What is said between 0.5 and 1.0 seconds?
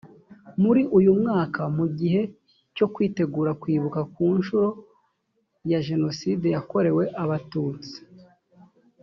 muri